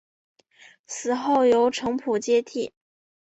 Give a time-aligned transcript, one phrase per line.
[0.87, 2.73] 死后由程普接替。